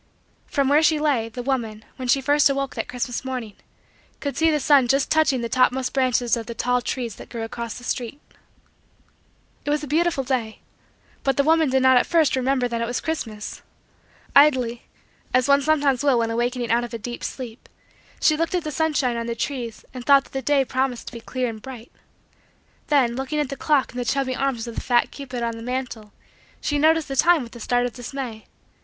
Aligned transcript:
From 0.47 0.67
where 0.67 0.81
she 0.81 0.97
lay, 0.99 1.29
the 1.29 1.43
woman, 1.43 1.85
when 1.97 2.07
she 2.07 2.21
first 2.21 2.49
awoke 2.49 2.73
that 2.73 2.87
Christmas 2.87 3.23
morning, 3.23 3.53
could 4.19 4.35
see 4.35 4.49
the 4.49 4.59
sun 4.59 4.87
just 4.87 5.11
touching 5.11 5.41
the 5.41 5.47
topmost 5.47 5.93
branches 5.93 6.35
of 6.35 6.47
the 6.47 6.55
tall 6.55 6.81
trees 6.81 7.17
that 7.17 7.29
grew 7.29 7.43
across 7.43 7.75
the 7.77 7.83
street. 7.83 8.19
It 9.63 9.69
was 9.69 9.83
a 9.83 9.87
beautiful 9.87 10.23
day. 10.23 10.61
But 11.23 11.37
the 11.37 11.43
woman 11.43 11.69
did 11.69 11.83
not 11.83 11.97
at 11.97 12.07
first 12.07 12.35
remember 12.35 12.67
that 12.67 12.81
it 12.81 12.87
was 12.87 12.99
Christmas. 12.99 13.61
Idly, 14.35 14.81
as 15.35 15.47
one 15.47 15.61
sometimes 15.61 16.03
will 16.03 16.17
when 16.17 16.31
awakening 16.31 16.71
out 16.71 16.83
of 16.83 16.95
a 16.95 16.97
deep 16.97 17.23
sleep, 17.23 17.69
she 18.19 18.35
looked 18.35 18.55
at 18.55 18.63
the 18.63 18.71
sunshine 18.71 19.17
on 19.17 19.27
the 19.27 19.35
trees 19.35 19.85
and 19.93 20.03
thought 20.03 20.23
that 20.23 20.33
the 20.33 20.41
day 20.41 20.65
promised 20.65 21.05
to 21.09 21.13
be 21.13 21.21
clear 21.21 21.47
and 21.47 21.61
bright. 21.61 21.91
Then, 22.87 23.15
looking 23.15 23.39
at 23.39 23.49
the 23.49 23.55
clock 23.55 23.91
in 23.91 23.97
the 23.99 24.05
chubby 24.05 24.35
arms 24.35 24.65
of 24.65 24.73
the 24.73 24.81
fat 24.81 25.11
cupid 25.11 25.43
on 25.43 25.57
the 25.57 25.61
mantle, 25.61 26.11
she 26.59 26.79
noticed 26.79 27.07
the 27.07 27.15
time 27.15 27.43
with 27.43 27.55
a 27.55 27.59
start 27.59 27.85
of 27.85 27.93
dismay. 27.93 28.47